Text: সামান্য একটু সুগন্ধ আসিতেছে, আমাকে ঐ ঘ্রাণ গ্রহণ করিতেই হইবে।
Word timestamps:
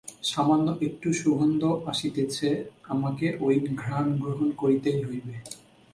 সামান্য 0.23 0.67
একটু 0.81 1.07
সুগন্ধ 1.13 1.61
আসিতেছে, 1.91 2.49
আমাকে 2.87 3.25
ঐ 3.41 3.47
ঘ্রাণ 3.81 4.07
গ্রহণ 4.19 4.47
করিতেই 4.51 4.99
হইবে। 5.03 5.35